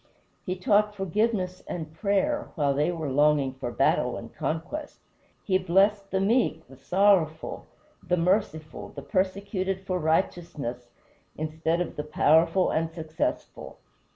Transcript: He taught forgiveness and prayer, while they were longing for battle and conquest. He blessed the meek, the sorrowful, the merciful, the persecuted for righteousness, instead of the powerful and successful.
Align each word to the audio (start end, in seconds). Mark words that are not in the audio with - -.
He 0.47 0.55
taught 0.55 0.95
forgiveness 0.95 1.61
and 1.67 1.93
prayer, 1.93 2.49
while 2.55 2.73
they 2.73 2.91
were 2.91 3.11
longing 3.11 3.53
for 3.53 3.69
battle 3.71 4.17
and 4.17 4.33
conquest. 4.33 4.97
He 5.43 5.59
blessed 5.59 6.09
the 6.09 6.19
meek, 6.19 6.67
the 6.67 6.75
sorrowful, 6.75 7.67
the 8.01 8.17
merciful, 8.17 8.89
the 8.95 9.03
persecuted 9.03 9.81
for 9.85 9.99
righteousness, 9.99 10.89
instead 11.37 11.81
of 11.81 11.97
the 11.97 12.03
powerful 12.03 12.71
and 12.71 12.91
successful. 12.91 13.77